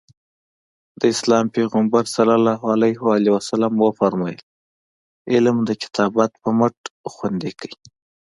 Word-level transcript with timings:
د 0.99 1.01
اسلام 1.13 1.45
پیغمبر 1.57 2.03
ص 2.13 2.15
وفرمایل 3.85 4.39
علم 5.33 5.57
د 5.65 5.71
کتابت 5.83 6.31
په 6.41 6.49
مټ 6.59 6.77
خوندي 7.13 7.51
کړئ. 7.59 7.73